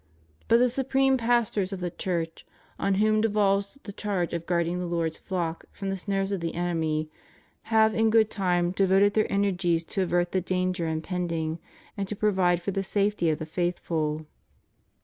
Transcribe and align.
But 0.47 0.57
the 0.57 0.67
supreme 0.67 1.15
pastors 1.15 1.71
of 1.71 1.79
the 1.79 1.91
Church, 1.91 2.43
on 2.79 2.95
whom 2.95 3.21
devolves 3.21 3.77
the 3.83 3.93
charge 3.93 4.33
of 4.33 4.47
guarding 4.47 4.79
the 4.79 4.87
Lord's 4.87 5.19
flock 5.19 5.65
from 5.71 5.89
the 5.91 5.95
snares 5.95 6.31
of 6.31 6.39
the 6.39 6.55
enemy, 6.55 7.11
have 7.69 7.93
in 7.93 8.09
good 8.09 8.31
time 8.31 8.71
devoted 8.71 9.13
their 9.13 9.31
energies 9.31 9.83
to 9.83 10.01
avert 10.01 10.31
the 10.31 10.41
danger 10.41 10.87
impending, 10.87 11.59
and 11.95 12.07
to 12.07 12.15
provide 12.15 12.63
for 12.63 12.71
the 12.71 12.81
safety 12.81 13.29
of 13.29 13.37
the 13.37 13.45
faithful. 13.45 14.25